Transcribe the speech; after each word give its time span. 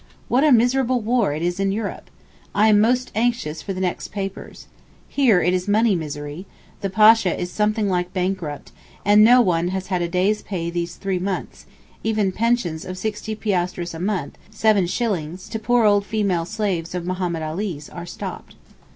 What 0.29 0.43
a 0.43 0.51
miserable 0.51 0.99
war 0.99 1.31
it 1.35 1.43
is 1.43 1.59
in 1.59 1.71
Europe! 1.71 2.09
I 2.55 2.69
am 2.69 2.81
most 2.81 3.11
anxious 3.13 3.61
for 3.61 3.71
the 3.71 3.79
next 3.79 4.07
papers. 4.07 4.65
Here 5.07 5.43
it 5.43 5.53
is 5.53 5.67
money 5.67 5.93
misery; 5.93 6.47
the 6.79 6.89
Pasha 6.89 7.39
is 7.39 7.51
something 7.51 7.87
like 7.87 8.11
bankrupt, 8.11 8.71
and 9.05 9.23
no 9.23 9.41
one 9.41 9.67
has 9.67 9.85
had 9.93 10.01
a 10.01 10.07
day's 10.09 10.41
pay 10.41 10.71
these 10.71 10.95
three 10.95 11.19
months, 11.19 11.67
even 12.03 12.31
pensions 12.31 12.83
of 12.83 12.97
sixty 12.97 13.35
piastres 13.35 13.93
a 13.93 13.99
month 13.99 14.39
(seven 14.49 14.87
shillings) 14.87 15.47
to 15.49 15.59
poor 15.59 15.85
old 15.85 16.03
female 16.03 16.45
slaves 16.45 16.95
of 16.95 17.05
Mahommed 17.05 17.43
Ali's 17.43 17.87
are 17.87 18.07
stopped. 18.07 18.55